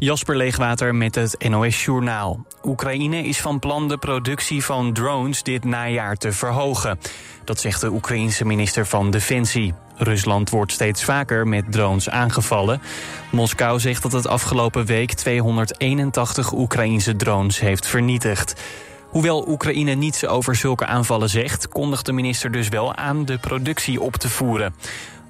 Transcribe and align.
Jasper 0.00 0.36
Leegwater 0.36 0.94
met 0.94 1.14
het 1.14 1.48
NOS 1.48 1.84
Journaal. 1.84 2.44
Oekraïne 2.64 3.22
is 3.22 3.40
van 3.40 3.58
plan 3.58 3.88
de 3.88 3.98
productie 3.98 4.64
van 4.64 4.92
drones 4.92 5.42
dit 5.42 5.64
najaar 5.64 6.16
te 6.16 6.32
verhogen. 6.32 6.98
Dat 7.44 7.60
zegt 7.60 7.80
de 7.80 7.90
Oekraïense 7.90 8.44
minister 8.44 8.86
van 8.86 9.10
Defensie. 9.10 9.74
Rusland 9.96 10.50
wordt 10.50 10.72
steeds 10.72 11.04
vaker 11.04 11.48
met 11.48 11.72
drones 11.72 12.10
aangevallen. 12.10 12.82
Moskou 13.30 13.80
zegt 13.80 14.02
dat 14.02 14.12
het 14.12 14.26
afgelopen 14.26 14.86
week 14.86 15.12
281 15.12 16.52
Oekraïense 16.52 17.16
drones 17.16 17.60
heeft 17.60 17.86
vernietigd. 17.86 18.60
Hoewel 19.08 19.48
Oekraïne 19.48 19.94
niets 19.94 20.26
over 20.26 20.56
zulke 20.56 20.86
aanvallen 20.86 21.28
zegt, 21.28 21.68
kondigt 21.68 22.06
de 22.06 22.12
minister 22.12 22.50
dus 22.50 22.68
wel 22.68 22.94
aan 22.94 23.24
de 23.24 23.38
productie 23.38 24.00
op 24.00 24.16
te 24.16 24.28
voeren. 24.28 24.74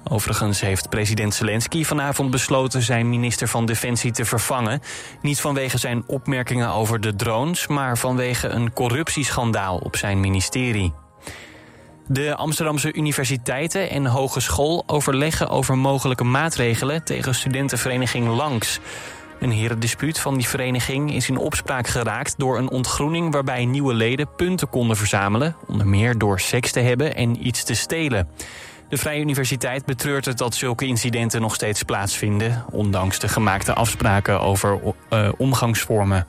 Overigens 0.03 0.61
heeft 0.61 0.89
president 0.89 1.33
Zelensky 1.33 1.83
vanavond 1.83 2.31
besloten 2.31 2.81
zijn 2.81 3.09
minister 3.09 3.47
van 3.47 3.65
Defensie 3.65 4.11
te 4.11 4.25
vervangen. 4.25 4.81
Niet 5.21 5.41
vanwege 5.41 5.77
zijn 5.77 6.03
opmerkingen 6.07 6.69
over 6.69 7.01
de 7.01 7.15
drones, 7.15 7.67
maar 7.67 7.97
vanwege 7.97 8.47
een 8.47 8.73
corruptieschandaal 8.73 9.77
op 9.77 9.95
zijn 9.95 10.19
ministerie. 10.19 10.93
De 12.07 12.35
Amsterdamse 12.35 12.93
universiteiten 12.93 13.89
en 13.89 14.05
hogeschool 14.05 14.83
overleggen 14.85 15.49
over 15.49 15.77
mogelijke 15.77 16.23
maatregelen 16.23 17.03
tegen 17.03 17.35
studentenvereniging 17.35 18.27
Langs. 18.27 18.79
Een 19.39 19.51
herendispuut 19.51 20.19
van 20.19 20.37
die 20.37 20.47
vereniging 20.47 21.13
is 21.13 21.29
in 21.29 21.37
opspraak 21.37 21.87
geraakt 21.87 22.33
door 22.37 22.57
een 22.57 22.69
ontgroening 22.69 23.33
waarbij 23.33 23.65
nieuwe 23.65 23.93
leden 23.93 24.35
punten 24.35 24.69
konden 24.69 24.97
verzamelen, 24.97 25.55
onder 25.67 25.87
meer 25.87 26.17
door 26.17 26.39
seks 26.39 26.71
te 26.71 26.79
hebben 26.79 27.15
en 27.15 27.47
iets 27.47 27.63
te 27.63 27.73
stelen. 27.73 28.27
De 28.91 28.97
Vrije 28.97 29.21
Universiteit 29.21 29.85
betreurt 29.85 30.25
het 30.25 30.37
dat 30.37 30.55
zulke 30.55 30.85
incidenten 30.85 31.41
nog 31.41 31.55
steeds 31.55 31.83
plaatsvinden, 31.83 32.65
ondanks 32.71 33.19
de 33.19 33.27
gemaakte 33.27 33.73
afspraken 33.73 34.41
over 34.41 34.79
uh, 35.13 35.29
omgangsvormen. 35.37 36.27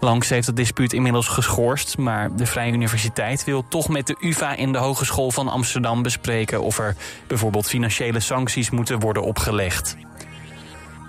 Langs 0.00 0.28
heeft 0.28 0.46
het 0.46 0.56
dispuut 0.56 0.92
inmiddels 0.92 1.28
geschorst, 1.28 1.98
maar 1.98 2.36
de 2.36 2.46
Vrije 2.46 2.72
Universiteit 2.72 3.44
wil 3.44 3.68
toch 3.68 3.88
met 3.88 4.06
de 4.06 4.16
UvA 4.20 4.56
en 4.56 4.72
de 4.72 4.78
Hogeschool 4.78 5.30
van 5.30 5.48
Amsterdam 5.48 6.02
bespreken 6.02 6.62
of 6.62 6.78
er 6.78 6.96
bijvoorbeeld 7.26 7.66
financiële 7.66 8.20
sancties 8.20 8.70
moeten 8.70 9.00
worden 9.00 9.22
opgelegd. 9.22 9.96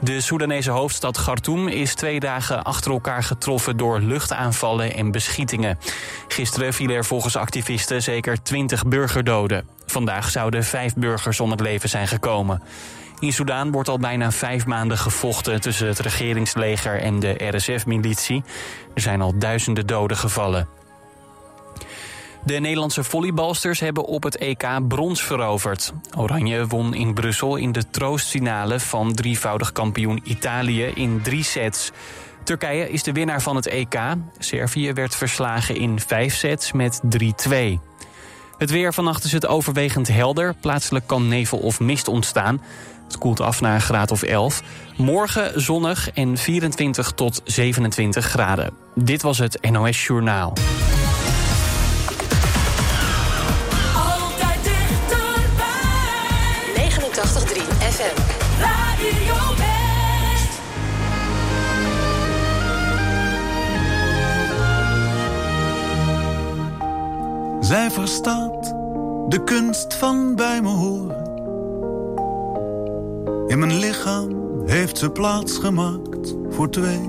De 0.02 0.22
Soedanese 0.22 0.72
hoofdstad 0.72 1.18
Khartoum 1.18 1.68
is 1.68 1.96
twee 1.96 2.20
dagen 2.20 2.64
achter 2.64 2.92
elkaar 2.92 3.24
getroffen 3.24 3.78
door 3.78 4.00
luchtaanvallen 4.00 4.96
en 4.96 5.12
beschietingen. 5.12 5.78
Gisteren 6.28 6.74
vielen 6.74 6.96
er 6.96 7.06
volgens 7.06 7.36
activisten 7.36 8.02
zeker 8.02 8.44
20 8.44 8.88
burgerdoden. 8.88 9.75
Vandaag 9.96 10.30
zouden 10.30 10.64
vijf 10.64 10.94
burgers 10.96 11.40
om 11.40 11.52
het 11.52 11.60
leven 11.60 11.90
zijn 11.90 12.08
gekomen. 12.08 12.62
In 13.20 13.34
Soedan 13.34 13.72
wordt 13.72 13.90
al 13.90 14.00
bijna 14.00 14.32
vijf 14.32 14.66
maanden 14.66 14.98
gevochten 14.98 15.62
tussen 15.62 15.88
het 15.88 16.00
regeringsleger 16.00 17.02
en 17.02 17.20
de 17.20 17.52
RSF-militie. 17.54 18.44
Er 18.94 19.02
zijn 19.02 19.22
al 19.22 19.38
duizenden 19.38 19.88
doden 19.88 20.18
gevallen. 20.18 20.68
De 22.44 22.60
Nederlandse 22.60 23.04
volleybalsters 23.04 23.80
hebben 23.80 24.06
op 24.06 24.24
het 24.24 24.38
EK 24.38 24.88
brons 24.88 25.24
veroverd. 25.24 25.94
Oranje 26.18 26.68
won 26.68 26.94
in 26.94 27.14
Brussel 27.14 27.56
in 27.56 27.72
de 27.72 27.90
troostfinale 27.90 28.80
van 28.80 29.14
drievoudig 29.14 29.72
kampioen 29.72 30.22
Italië 30.24 30.86
in 30.86 31.22
drie 31.22 31.44
sets. 31.44 31.92
Turkije 32.44 32.90
is 32.90 33.04
de 33.04 33.12
winnaar 33.12 33.42
van 33.42 33.56
het 33.56 33.68
EK. 33.68 34.00
Servië 34.38 34.94
werd 34.94 35.16
verslagen 35.16 35.76
in 35.76 36.00
vijf 36.00 36.36
sets 36.36 36.72
met 36.72 37.02
3-2. 37.48 37.95
Het 38.58 38.72
weer 38.72 38.94
vannacht 38.94 39.24
is 39.24 39.32
het 39.32 39.48
overwegend 39.48 40.08
helder. 40.08 40.54
Plaatselijk 40.62 41.08
kan 41.08 41.28
nevel 41.28 41.58
of 41.58 41.80
mist 41.80 42.08
ontstaan. 42.08 42.62
Het 43.06 43.18
koelt 43.18 43.40
af 43.40 43.62
naar 43.62 43.76
een 43.76 43.82
graad 43.82 44.12
of 44.12 44.24
11. 44.24 44.64
Morgen 44.98 45.62
zonnig 45.62 46.12
en 46.12 46.38
24 46.38 47.12
tot 47.12 47.42
27 47.44 48.26
graden. 48.26 48.74
Dit 48.96 49.22
was 49.22 49.38
het 49.38 49.72
NOS 49.72 50.06
Journaal. 50.06 50.54
Zij 67.66 67.92
verstaat 67.92 68.64
de 69.30 69.42
kunst 69.46 69.94
van 69.94 70.36
bij 70.36 70.62
me 70.62 70.70
horen. 70.70 71.24
In 73.48 73.60
mijn 73.60 73.80
lichaam 73.80 74.30
heeft 74.66 74.98
ze 74.98 75.10
plaats 75.10 75.58
gemaakt 75.58 76.36
voor 76.50 76.70
twee. 76.70 77.02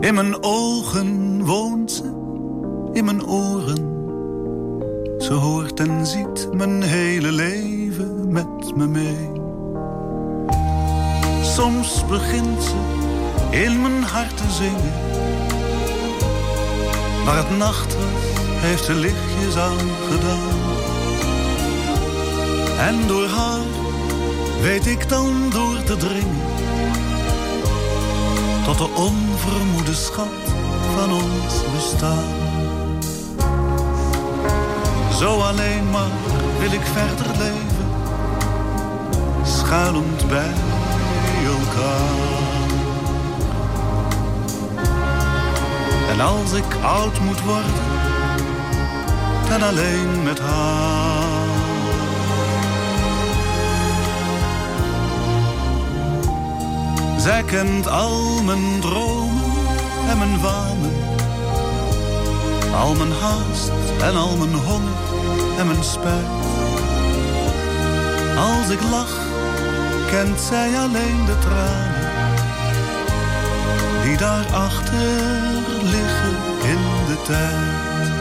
In 0.00 0.14
mijn 0.14 0.42
ogen 0.42 1.44
woont 1.44 1.92
ze, 1.92 2.04
in 2.92 3.04
mijn 3.04 3.26
oren. 3.26 3.88
Ze 5.18 5.32
hoort 5.32 5.80
en 5.80 6.06
ziet 6.06 6.48
mijn 6.52 6.82
hele 6.82 7.32
leven 7.32 8.32
met 8.32 8.76
me 8.76 8.86
mee. 8.86 9.30
Soms 11.42 12.06
begint 12.06 12.62
ze 12.62 12.76
in 13.50 13.80
mijn 13.80 14.02
hart 14.02 14.36
te 14.36 14.50
zingen. 14.50 14.92
Maar 17.24 17.36
het 17.36 17.58
nacht 17.58 17.94
was, 17.94 18.29
heeft 18.60 18.84
ze 18.84 18.94
lichtjes 18.94 19.56
aangedaan. 19.56 20.58
En 22.78 23.06
door 23.06 23.26
haar 23.26 23.66
weet 24.62 24.86
ik 24.86 25.08
dan 25.08 25.50
door 25.50 25.82
te 25.82 25.96
dringen. 25.96 26.40
Tot 28.64 28.78
de 28.78 28.88
onvermoede 28.94 29.94
schat 29.94 30.26
van 30.96 31.12
ons 31.12 31.54
bestaan. 31.74 32.38
Zo 35.18 35.40
alleen 35.40 35.90
maar 35.90 36.10
wil 36.58 36.72
ik 36.72 36.82
verder 36.82 37.38
leven, 37.38 37.90
schuilend 39.44 40.28
bij 40.28 40.52
elkaar. 41.46 42.28
En 46.10 46.20
als 46.20 46.52
ik 46.52 46.74
oud 46.82 47.20
moet 47.20 47.42
worden, 47.42 47.99
dan 49.50 49.62
alleen 49.62 50.22
met 50.22 50.38
haar. 50.38 51.48
Zij 57.18 57.42
kent 57.42 57.88
al 57.88 58.42
mijn 58.42 58.80
dromen 58.80 59.52
en 60.08 60.18
mijn 60.18 60.40
wanen. 60.40 60.92
Al 62.74 62.94
mijn 62.94 63.12
haast 63.12 63.70
en 64.02 64.16
al 64.16 64.36
mijn 64.36 64.54
honger 64.54 64.98
en 65.58 65.66
mijn 65.66 65.84
spijt. 65.84 66.40
Als 68.36 68.68
ik 68.68 68.82
lach, 68.90 69.18
kent 70.10 70.40
zij 70.40 70.78
alleen 70.78 71.24
de 71.26 71.38
tranen. 71.38 72.10
Die 74.02 74.16
daarachter 74.16 75.18
liggen 75.82 76.36
in 76.62 77.06
de 77.06 77.22
tijd. 77.26 78.19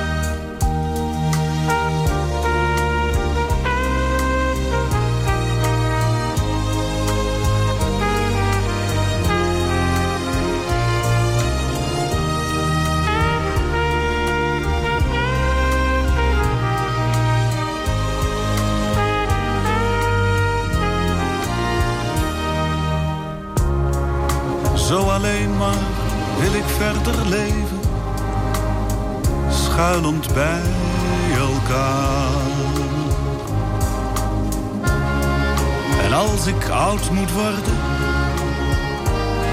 Oud 36.89 37.11
moet 37.11 37.31
worden, 37.31 37.77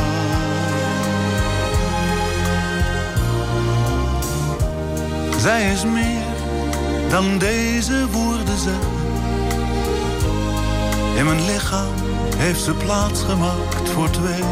Zij 5.39 5.71
is 5.71 5.83
meer 5.85 6.35
dan 7.09 7.37
deze 7.37 8.07
woorden 8.11 8.57
zeggen. 8.57 8.93
In 11.15 11.25
mijn 11.25 11.45
lichaam 11.45 11.93
heeft 12.37 12.63
ze 12.63 12.73
plaats 12.73 13.23
gemaakt 13.23 13.89
voor 13.93 14.09
twee. 14.09 14.43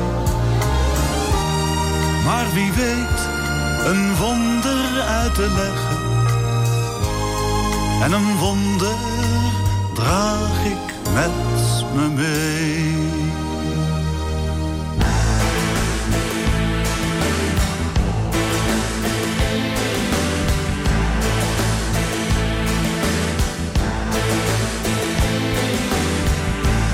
Maar 2.26 2.46
wie 2.54 2.72
weet, 2.72 3.20
een 3.86 4.16
wonder 4.16 5.02
uit 5.02 5.36
te 5.36 5.50
leggen. 5.56 6.02
En 8.02 8.12
een 8.12 8.38
wonder 8.38 8.96
draag 10.04 10.66
ik 10.66 11.14
met 11.14 11.32
me 11.96 12.10
mee. 12.10 13.12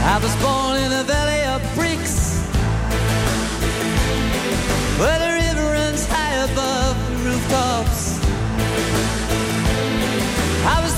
I 0.02 0.18
was 0.22 0.36
born 0.42 0.78
in 0.78 0.92
a 0.92 1.04
valley 1.04 1.49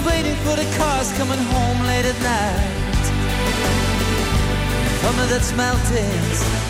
waiting 0.05 0.35
for 0.43 0.55
the 0.55 0.65
cars 0.77 1.11
coming 1.17 1.39
home 1.53 1.79
late 1.85 2.05
at 2.05 2.19
night. 2.21 3.05
Summer 5.01 5.25
that's 5.27 5.51
melted. 5.55 6.61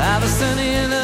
I 0.00 0.18
was 0.20 0.30
standing 0.30 0.72
in 0.82 0.97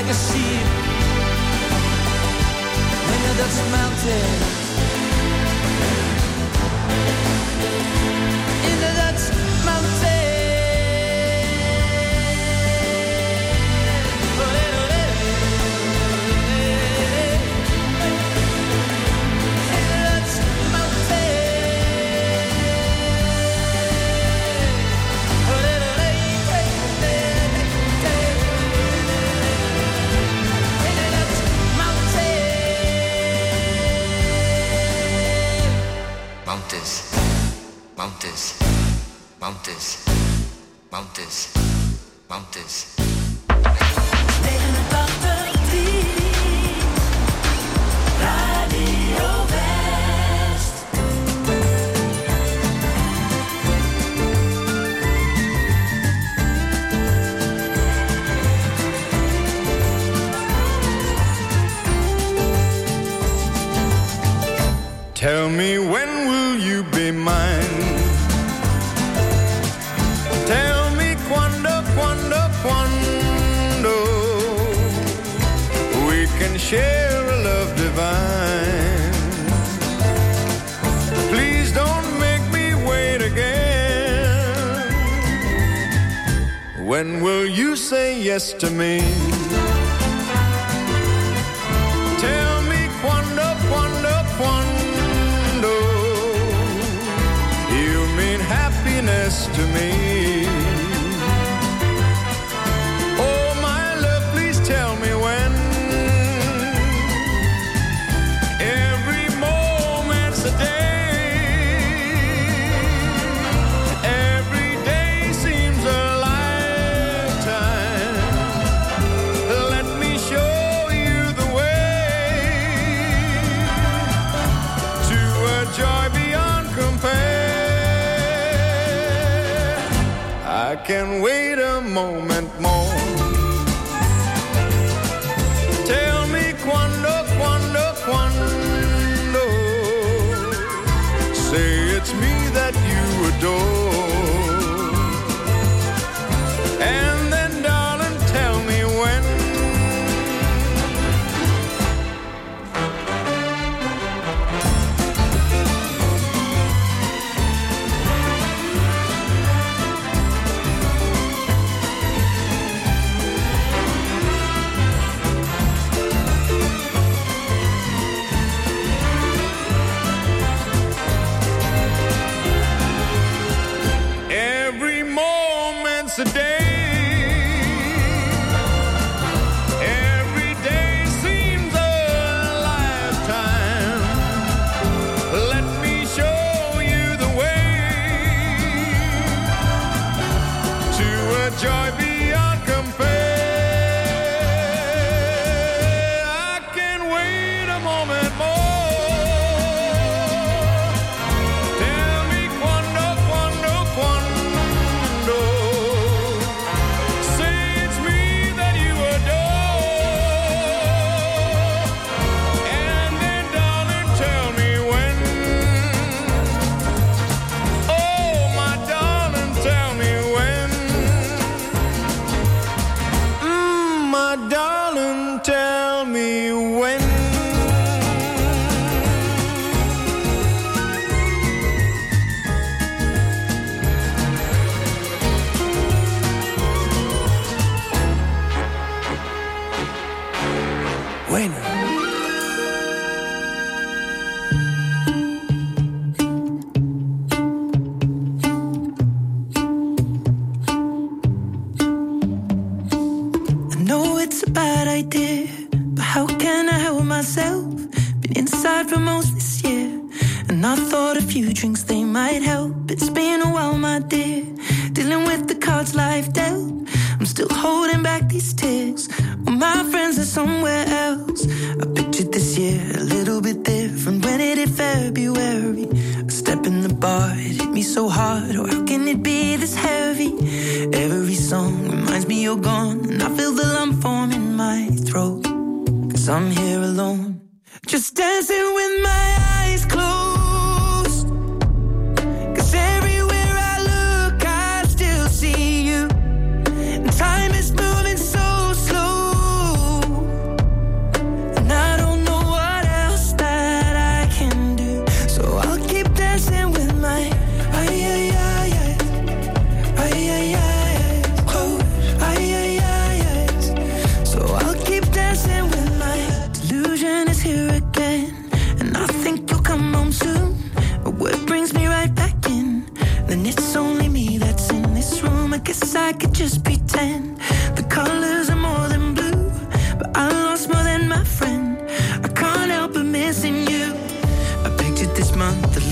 like 0.00 0.06
a 0.06 0.14
sheep 0.14 0.66
in 3.12 3.20
the 3.24 3.34
Dutch 3.36 3.58
mountains. 3.72 4.58
mount 39.48 39.64
this, 39.64 40.06
mount 40.92 41.14
this, 41.14 41.54
mount 42.28 42.52
this. 42.52 42.96
Tell 65.14 65.48
me 65.48 65.78
when 65.78 66.08
will 66.28 66.58
you 66.58 66.82
be 66.92 67.10
mine? 67.12 67.57
share 76.68 77.24
a 77.24 77.36
love 77.48 77.74
divine. 77.76 79.12
Please 81.32 81.72
don't 81.72 82.08
make 82.20 82.44
me 82.52 82.74
wait 82.90 83.22
again. 83.22 84.92
When 86.90 87.22
will 87.22 87.46
you 87.46 87.74
say 87.74 88.20
yes 88.20 88.52
to 88.62 88.68
me? 88.68 89.00
Tell 92.26 92.56
me 92.72 92.80
quando, 93.00 93.48
quando, 93.70 94.14
quando. 94.38 95.74
You 97.80 97.96
mean 98.18 98.40
happiness 98.40 99.46
to 99.56 99.62
me. 99.76 100.17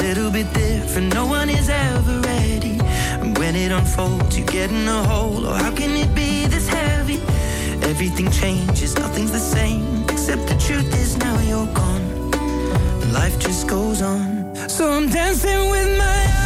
little 0.09 0.31
bit 0.31 0.53
different. 0.55 1.13
No 1.15 1.27
one 1.27 1.51
is 1.51 1.69
ever 1.69 2.21
ready. 2.21 2.79
And 3.21 3.37
when 3.39 3.57
it 3.57 3.73
unfolds, 3.73 4.39
you 4.39 4.45
get 4.45 4.71
in 4.71 4.87
a 4.87 5.03
hole. 5.03 5.45
Or 5.45 5.51
oh, 5.51 5.55
how 5.55 5.73
can 5.73 5.91
it 5.97 6.15
be 6.15 6.47
this 6.47 6.69
heavy? 6.69 7.21
Everything 7.91 8.31
changes, 8.31 8.95
nothing's 8.97 9.33
the 9.33 9.41
same. 9.57 10.05
Except 10.05 10.47
the 10.47 10.57
truth 10.67 10.91
is 11.03 11.17
now 11.17 11.37
you're 11.41 11.73
gone. 11.75 12.31
Life 13.13 13.37
just 13.41 13.67
goes 13.67 14.01
on. 14.01 14.55
So 14.69 14.93
I'm 14.93 15.09
dancing 15.09 15.71
with 15.71 15.99
my 15.99 16.05
eyes. 16.05 16.46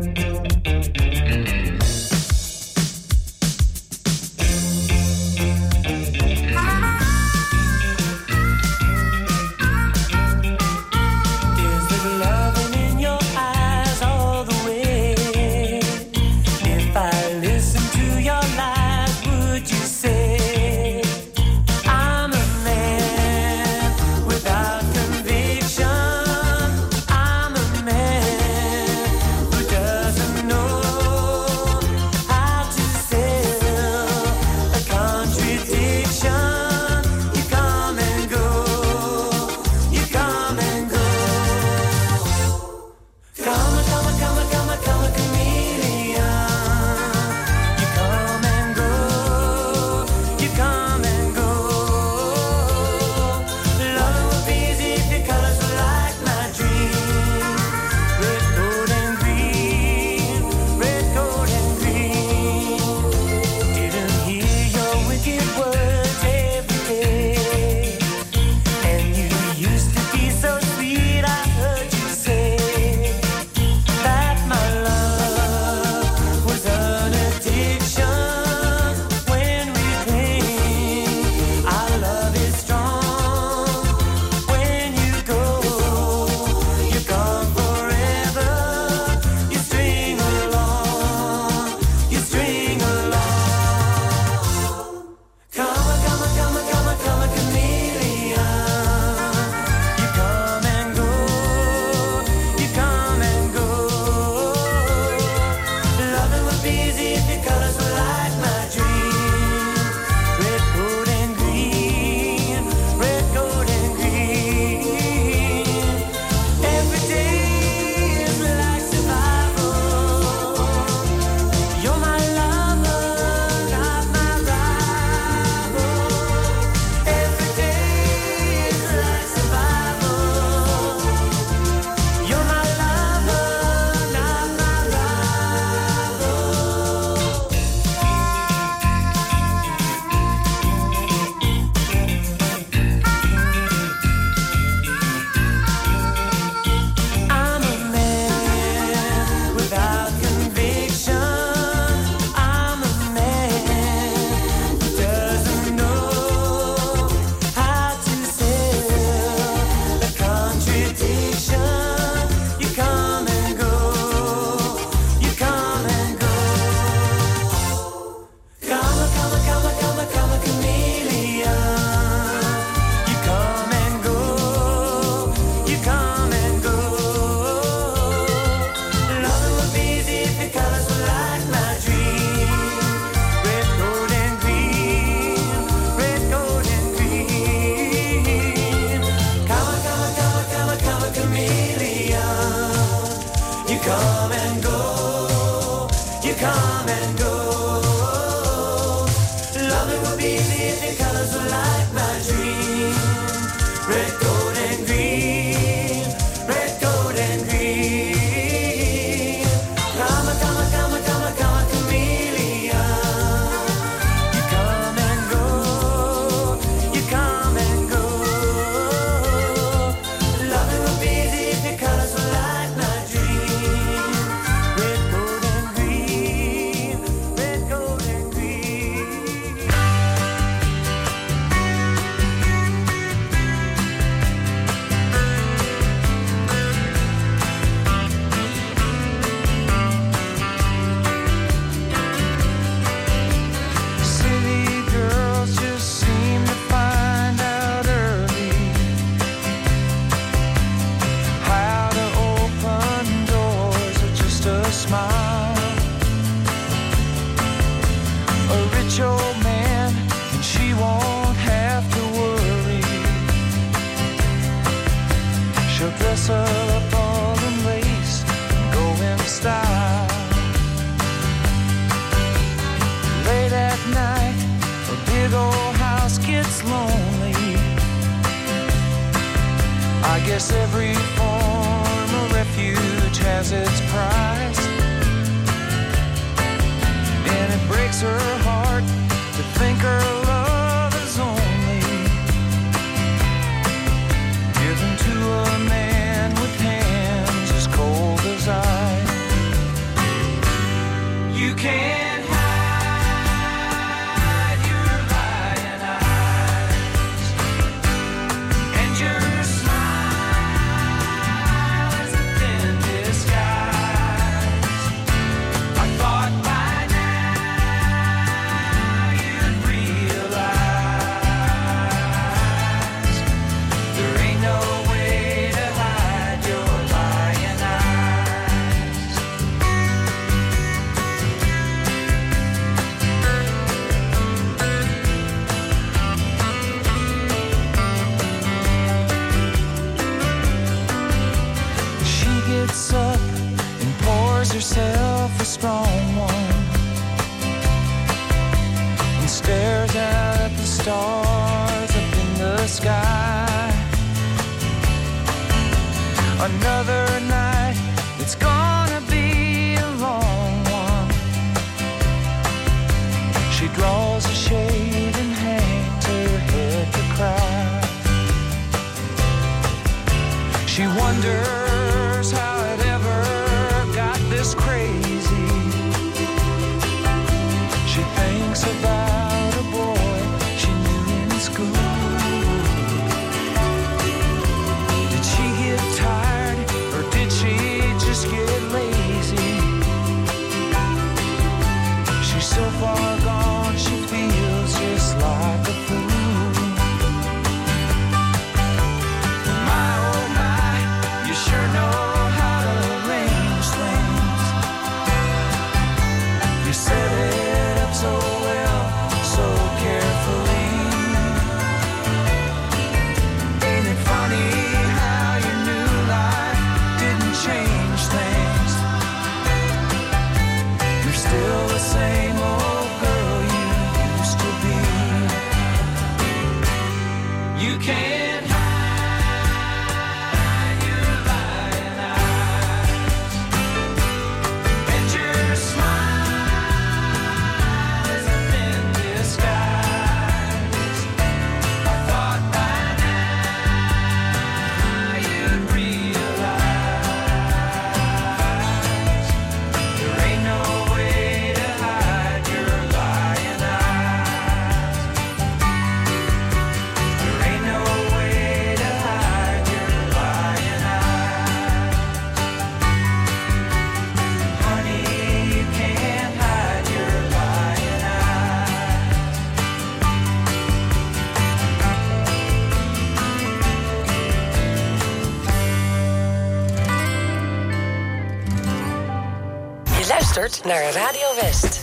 naar 480.65 480.91
Radio 480.93 481.35
West. 481.41 481.80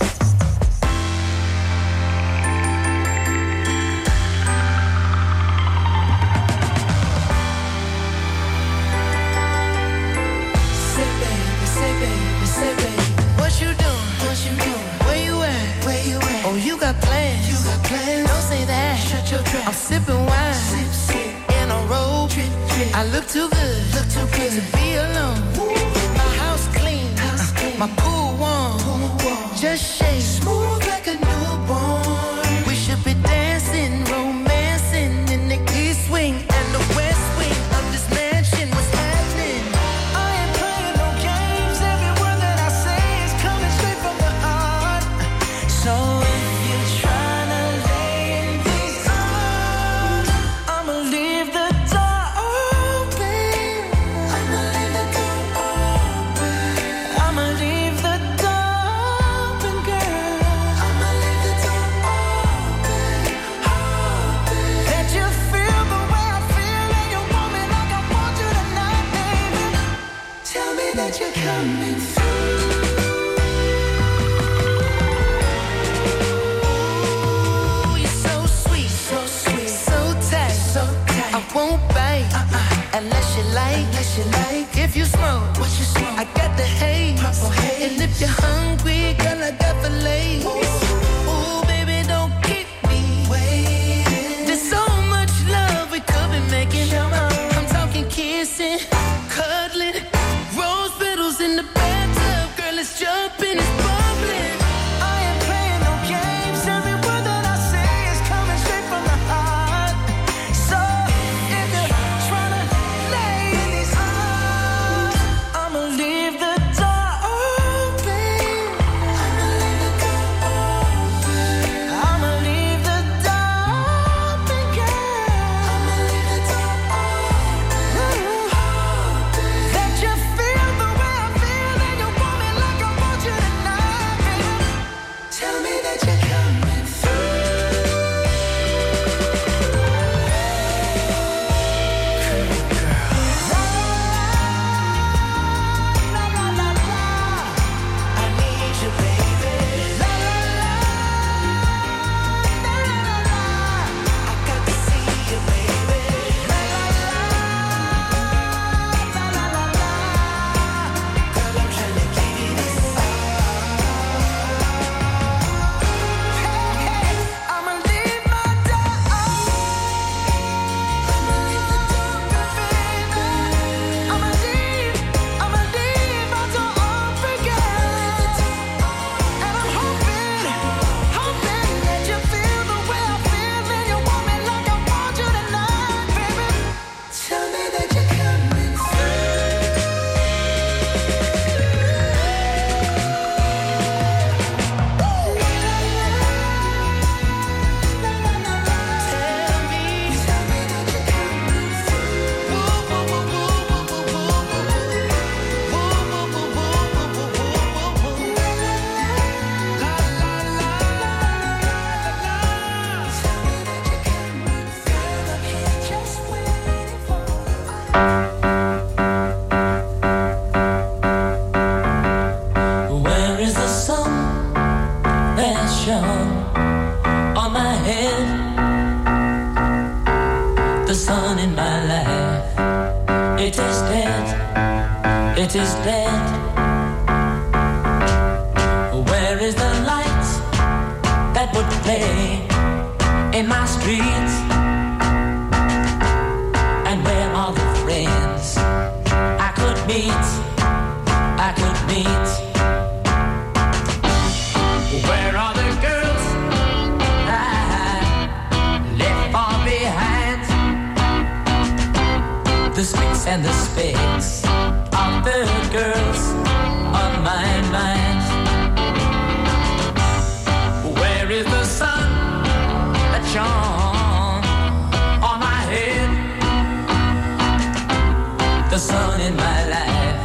done 278.98 279.20
in 279.20 279.34
my 279.36 279.60
life. 279.74 280.18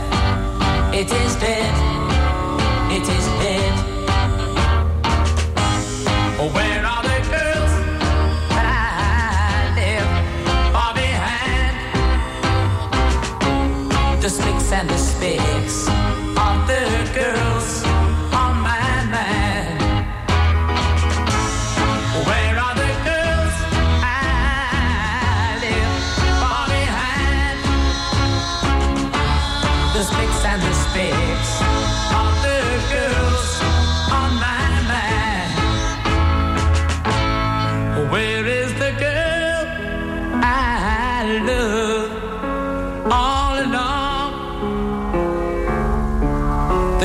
It 1.00 1.10
has 1.18 1.36
been 1.44 1.73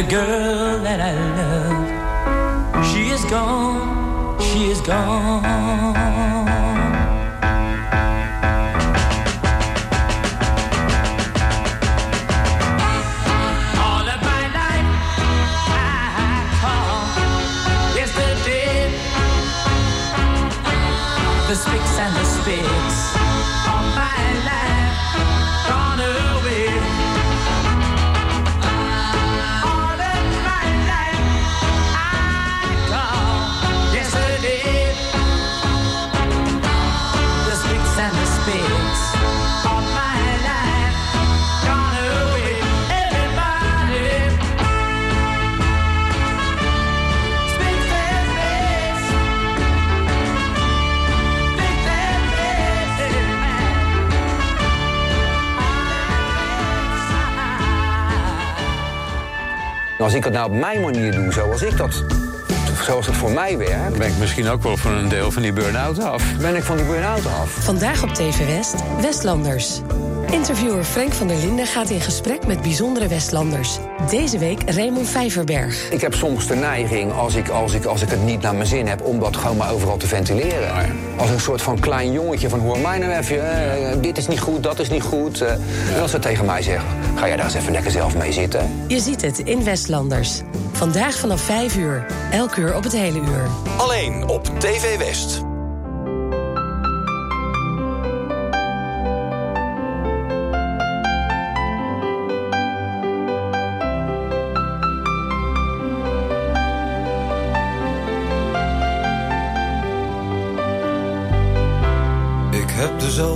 girl 0.09 0.38
ik 60.19 60.25
het 60.25 60.33
nou 60.33 60.47
op 60.51 60.57
mijn 60.57 60.81
manier 60.81 61.13
doe, 61.13 61.33
zoals 61.33 61.63
ik 61.63 61.77
dat, 61.77 62.05
zoals 62.83 63.07
het 63.07 63.17
voor 63.17 63.31
mij 63.31 63.59
werkt, 63.59 63.99
Ben 63.99 64.09
ik 64.09 64.19
misschien 64.19 64.49
ook 64.49 64.63
wel 64.63 64.77
van 64.77 64.93
een 64.93 65.09
deel 65.09 65.31
van 65.31 65.43
die 65.43 65.53
burn-out 65.53 66.03
af. 66.03 66.23
ben 66.41 66.57
ik 66.57 66.63
van 66.63 66.77
die 66.77 66.87
burn-out 66.87 67.27
af. 67.27 67.51
Vandaag 67.51 68.03
op 68.03 68.09
TV 68.15 68.47
West, 68.47 68.75
Westlanders. 69.01 69.81
Interviewer 70.31 70.85
Frank 70.85 71.13
van 71.13 71.27
der 71.29 71.37
Linden 71.37 71.67
gaat 71.67 71.91
in 71.91 72.01
gesprek 72.01 72.47
met 72.47 72.63
bijzondere 72.63 73.09
Westlanders. 73.09 73.79
Deze 74.11 74.39
week 74.39 74.71
Raymond 74.71 75.09
Vijverberg. 75.09 75.91
Ik 75.91 76.01
heb 76.01 76.15
soms 76.15 76.47
de 76.47 76.55
neiging, 76.55 77.13
als 77.13 77.35
ik, 77.35 77.49
als, 77.49 77.73
ik, 77.73 77.85
als 77.85 78.03
ik 78.03 78.11
het 78.11 78.25
niet 78.25 78.41
naar 78.41 78.55
mijn 78.55 78.67
zin 78.67 78.87
heb, 78.87 79.03
om 79.03 79.19
dat 79.21 79.37
gewoon 79.37 79.57
maar 79.57 79.73
overal 79.73 79.97
te 79.97 80.07
ventileren. 80.07 80.97
Als 81.17 81.31
een 81.31 81.41
soort 81.41 81.63
van 81.63 81.79
klein 81.81 82.13
jongetje 82.13 82.49
van 82.49 82.61
hoor 82.61 82.79
mij 82.79 82.99
nou 82.99 83.13
even, 83.13 83.51
eh, 83.91 83.97
dit 84.01 84.19
is 84.19 84.27
niet 84.27 84.41
goed, 84.41 84.63
dat 84.63 84.79
is 84.79 84.89
niet 84.91 85.03
goed. 85.03 85.41
eh. 85.41 85.53
En 85.95 86.03
als 86.03 86.11
ze 86.11 86.19
tegen 86.19 86.45
mij 86.45 86.63
zeggen, 86.63 86.89
ga 87.15 87.27
jij 87.27 87.37
daar 87.37 87.45
eens 87.45 87.55
even 87.55 87.73
lekker 87.73 87.91
zelf 87.91 88.17
mee 88.17 88.33
zitten. 88.33 88.71
Je 88.87 89.01
ziet 89.01 89.23
het 89.23 89.39
in 89.39 89.65
Westlanders. 89.65 90.41
Vandaag 90.73 91.15
vanaf 91.19 91.41
5 91.41 91.77
uur. 91.77 92.07
Elk 92.31 92.57
uur 92.57 92.77
op 92.77 92.83
het 92.83 92.93
hele 92.93 93.19
uur. 93.19 93.47
Alleen 93.77 94.27
op 94.27 94.51
TV 94.59 94.99
West. 94.99 95.41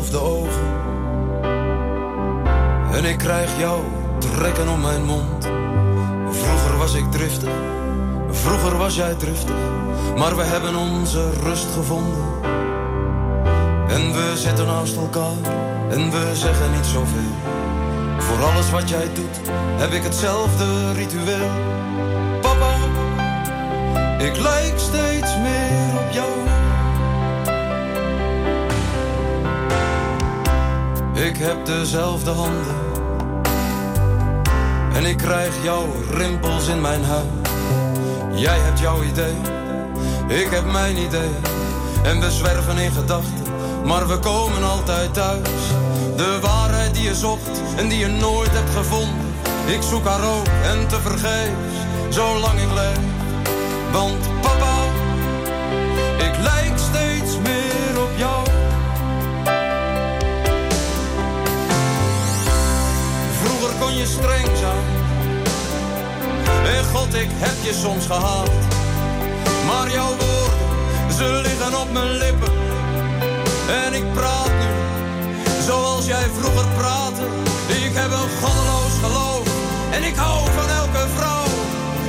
Dezelfde 0.03 0.29
ogen. 0.29 0.71
En 2.93 3.05
ik 3.05 3.19
krijg 3.19 3.59
jou 3.59 3.83
trekken 4.19 4.69
om 4.69 4.81
mijn 4.81 5.05
mond. 5.05 5.49
Vroeger 6.31 6.79
was 6.79 6.95
ik 6.95 7.11
driftig, 7.11 7.51
vroeger 8.31 8.77
was 8.77 8.97
jij 8.97 9.15
driftig. 9.15 9.55
Maar 10.17 10.37
we 10.37 10.43
hebben 10.43 10.75
onze 10.75 11.31
rust 11.43 11.67
gevonden. 11.75 12.25
En 13.89 14.13
we 14.13 14.33
zitten 14.35 14.67
naast 14.67 14.97
elkaar 14.97 15.53
en 15.91 16.11
we 16.11 16.31
zeggen 16.35 16.73
niet 16.73 16.87
zoveel. 16.87 17.35
Voor 18.19 18.45
alles 18.45 18.71
wat 18.71 18.89
jij 18.89 19.09
doet 19.15 19.41
heb 19.77 19.93
ik 19.93 20.03
hetzelfde 20.03 20.93
ritueel. 20.93 21.51
Papa, 22.41 22.75
ik 24.19 24.37
lijk 24.37 24.79
steeds 24.79 25.37
meer 25.37 26.01
op 26.07 26.13
jou. 26.13 26.52
Ik 31.15 31.37
heb 31.37 31.67
dezelfde 31.67 32.31
handen. 32.31 32.77
En 34.95 35.05
ik 35.05 35.17
krijg 35.17 35.55
jouw 35.63 35.87
rimpels 36.11 36.69
in 36.69 36.81
mijn 36.81 37.05
huid. 37.05 37.27
Jij 38.35 38.59
hebt 38.59 38.79
jouw 38.79 39.03
idee, 39.03 39.35
ik 40.29 40.51
heb 40.51 40.65
mijn 40.65 40.97
idee. 40.97 41.31
En 42.03 42.21
we 42.21 42.31
zwerven 42.31 42.79
in 42.79 42.93
gedachten, 42.93 43.45
maar 43.85 44.09
we 44.09 44.19
komen 44.19 44.63
altijd 44.63 45.15
thuis. 45.15 45.49
De 46.17 46.39
waarheid 46.41 46.95
die 46.95 47.03
je 47.03 47.15
zocht 47.15 47.63
en 47.77 47.89
die 47.89 47.99
je 47.99 48.09
nooit 48.09 48.51
hebt 48.51 48.71
gevonden. 48.71 49.35
Ik 49.67 49.83
zoek 49.83 50.05
haar 50.05 50.25
ook 50.25 50.47
en 50.47 50.89
te 50.89 51.01
vergeefs, 51.01 51.77
zolang 52.09 52.61
ik 52.61 52.73
leef. 52.75 52.99
Want 53.93 54.52
kon 63.83 63.97
je 63.97 64.07
streng 64.07 64.49
zijn. 64.57 64.85
En 66.77 66.85
God, 66.85 67.15
ik 67.15 67.31
heb 67.33 67.57
je 67.63 67.73
soms 67.73 68.07
gehaat. 68.07 68.51
Maar 69.67 69.91
jouw 69.91 70.15
woorden, 70.23 71.15
ze 71.17 71.41
liggen 71.43 71.81
op 71.81 71.93
mijn 71.93 72.11
lippen. 72.11 72.53
En 73.85 73.93
ik 73.95 74.13
praat 74.13 74.53
nu, 74.63 74.71
zoals 75.67 76.07
jij 76.07 76.27
vroeger 76.39 76.67
praatte. 76.77 77.27
Ik 77.69 77.93
heb 77.95 78.11
een 78.11 78.31
goddeloos 78.41 78.97
geloof. 79.05 79.47
En 79.91 80.03
ik 80.03 80.17
hou 80.17 80.51
van 80.51 80.69
elke 80.69 81.05
vrouw. 81.17 81.47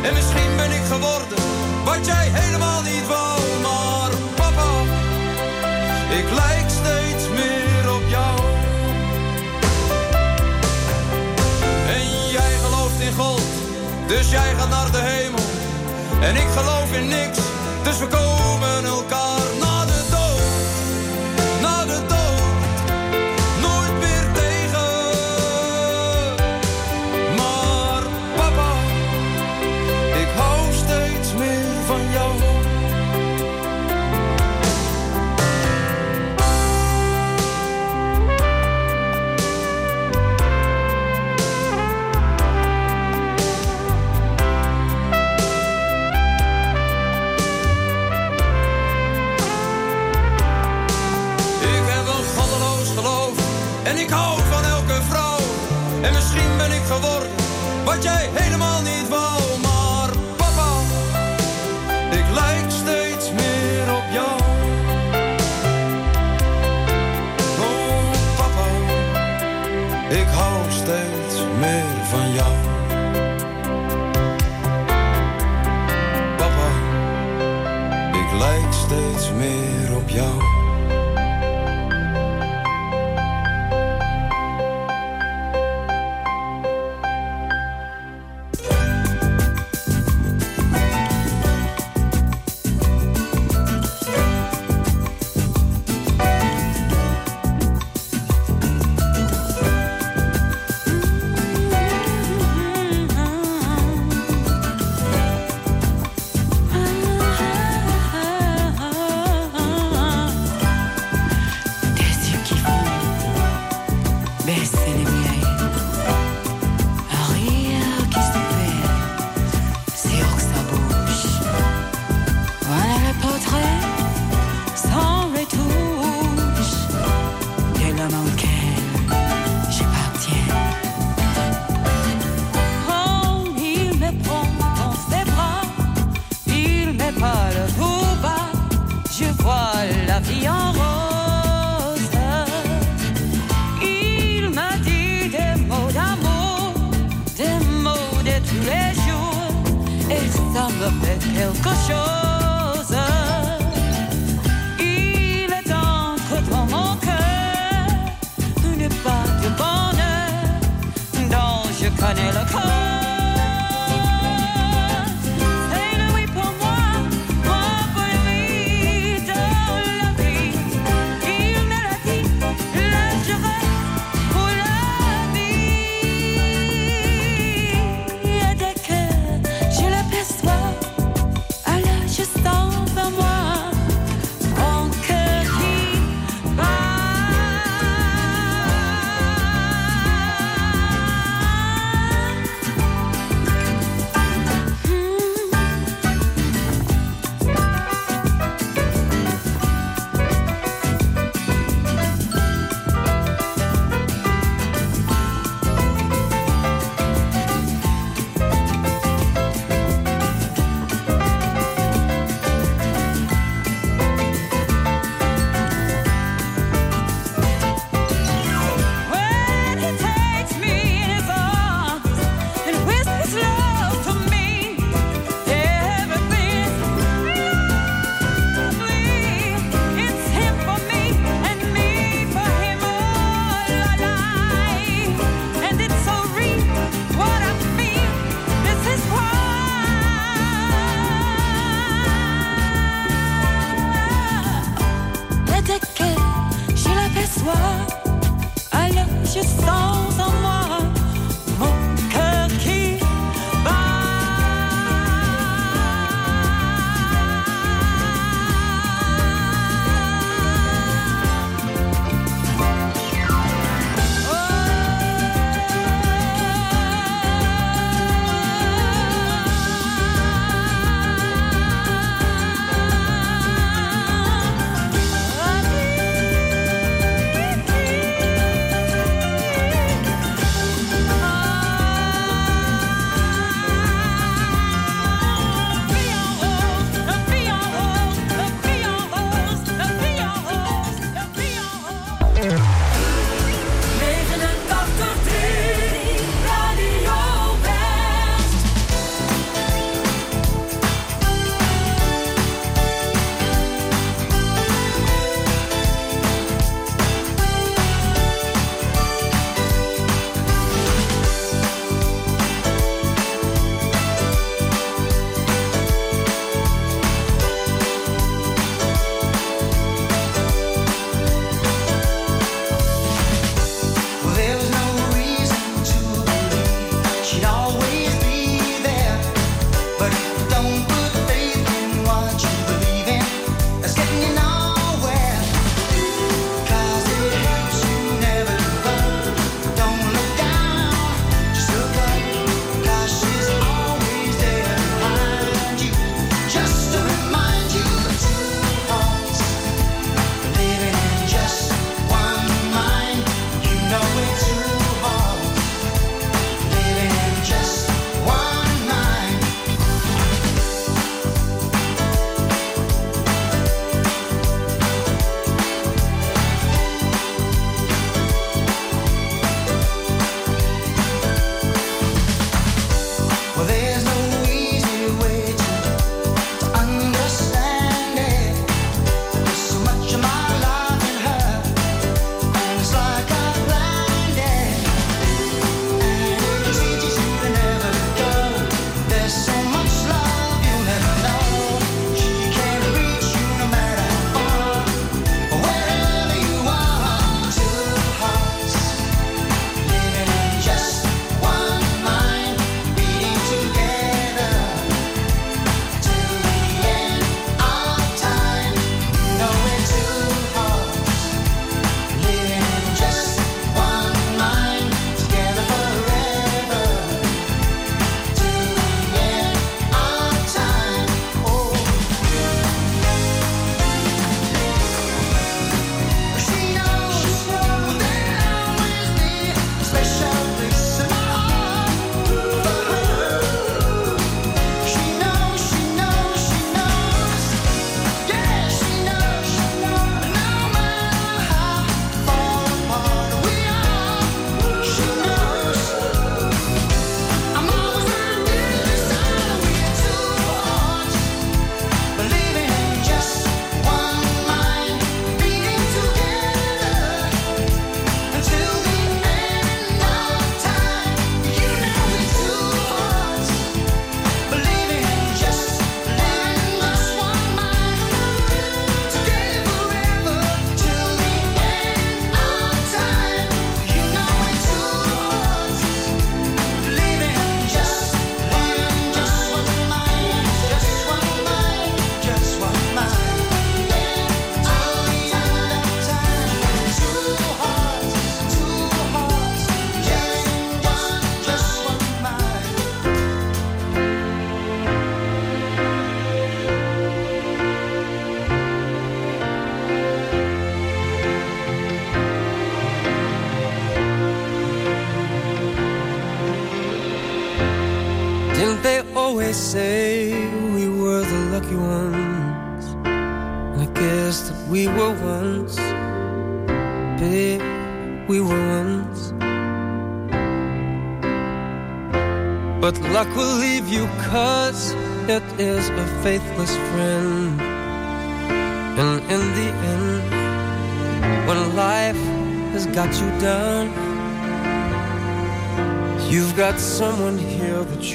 En 0.01 0.13
misschien 0.13 0.55
ben 0.55 0.71
ik 0.71 0.83
geworden, 0.93 1.37
wat 1.83 2.05
jij 2.05 2.27
helemaal 2.31 2.81
niet 2.81 3.07
wou. 3.07 3.42
Dus 14.17 14.29
jij 14.29 14.55
gaat 14.55 14.69
naar 14.69 14.91
de 14.91 14.97
hemel. 14.97 15.43
En 16.21 16.35
ik 16.35 16.47
geloof 16.57 16.93
in 16.93 17.07
niks, 17.07 17.37
dus 17.83 17.99
we 17.99 18.07
komen 18.07 18.85
elkaar 18.85 19.32
geworden. 56.93 57.29
Wat 57.85 58.03
jij 58.03 58.29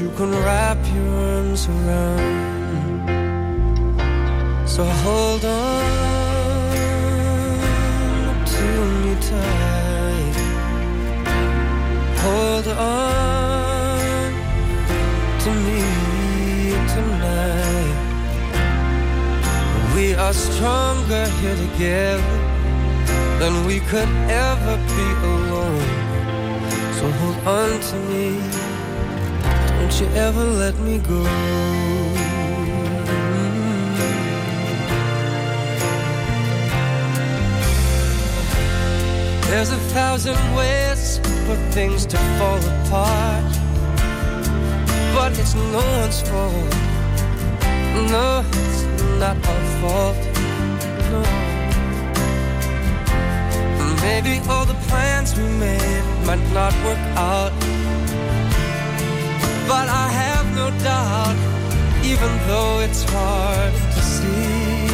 you 0.01 0.11
can 0.11 0.31
wrap 0.31 0.79
your 0.95 1.09
arms 1.09 1.67
around. 1.69 3.09
So 4.69 4.85
hold 4.85 5.45
on 5.45 5.85
to 8.47 8.67
me 9.03 9.15
tight. 9.31 10.37
Hold 12.23 12.69
on 12.69 14.33
to 15.43 15.51
me 15.67 15.83
tonight. 16.95 17.99
We 19.97 20.15
are 20.15 20.33
stronger 20.33 21.27
here 21.41 21.57
together 21.57 22.39
than 23.41 23.67
we 23.67 23.81
could 23.81 24.11
ever 24.31 24.77
be 24.95 25.09
alone. 25.33 25.91
So 26.99 27.05
hold 27.11 27.39
on 27.49 27.81
to 27.81 27.97
me. 28.11 28.68
Don't 29.89 30.01
you 30.01 30.17
ever 30.17 30.45
let 30.45 30.79
me 30.81 30.99
go. 30.99 31.23
There's 39.49 39.71
a 39.71 39.79
thousand 39.97 40.37
ways 40.55 41.21
for 41.47 41.57
things 41.73 42.05
to 42.05 42.19
fall 42.37 42.59
apart. 42.59 43.51
But 45.15 45.39
it's 45.39 45.55
no 45.55 45.83
one's 46.01 46.21
fault. 46.21 46.75
No, 48.13 48.45
it's 48.47 48.83
not 49.19 49.37
our 49.49 49.65
fault. 49.81 50.21
No. 51.13 51.23
Maybe 54.03 54.47
all 54.51 54.67
the 54.67 54.79
plans 54.89 55.35
we 55.35 55.45
made 55.45 56.05
might 56.27 56.45
not 56.53 56.75
work 56.85 56.99
out. 57.17 57.78
But 59.69 59.87
I 59.91 60.09
have 60.09 60.47
no 60.57 60.71
doubt, 60.83 61.37
even 62.03 62.31
though 62.49 62.81
it's 62.81 63.03
hard 63.03 63.73
to 63.95 64.01
see. 64.01 64.89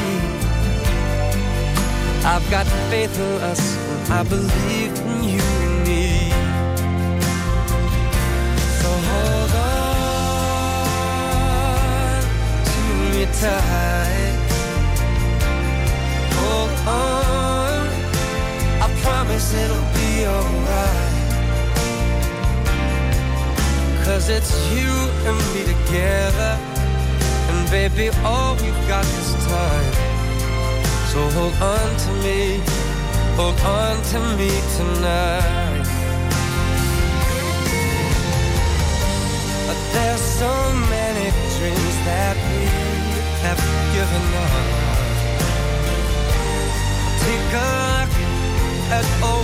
I've 2.27 2.51
got 2.51 2.67
faith 2.91 3.17
in 3.21 3.41
us, 3.53 3.63
and 3.87 4.13
I 4.13 4.23
believe 4.25 4.99
in 4.99 5.23
you 5.23 5.43
and 5.65 5.77
me. 5.87 6.33
So 8.81 8.91
hold 9.11 9.53
on 9.71 10.65
to 12.71 12.81
me 13.13 13.25
tight. 13.41 14.37
Hold 16.39 16.73
on, 16.89 17.87
I 18.83 18.85
promise 19.05 19.47
it'll 19.55 19.89
be 19.95 20.11
alright. 20.27 21.04
Cause 24.05 24.29
it's 24.29 24.53
you 24.71 24.93
and 25.29 25.39
me 25.55 25.65
together. 25.65 26.59
And 27.49 27.71
baby, 27.71 28.11
all 28.23 28.55
we've 28.57 28.87
got 28.87 29.05
is 29.05 29.33
time. 29.47 29.93
So 31.09 31.21
hold 31.31 31.55
on 31.55 31.97
to 32.05 32.13
me, 32.23 32.61
hold 33.35 33.59
on 33.61 33.97
to 34.13 34.19
me 34.37 34.51
tonight. 34.77 35.89
But 39.67 39.81
there's 39.95 40.21
so 40.21 40.53
many 40.93 41.31
dreams 41.57 41.97
that 42.05 42.37
we 42.49 42.61
have 43.47 43.61
given 43.95 44.25
up. 44.45 44.85
Take 47.25 47.53
a 47.57 47.71
look 47.89 48.13
at 48.99 49.07
all 49.23 49.44